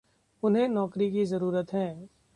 [0.43, 2.09] उन्हें नौकरी की ज़रूरत है।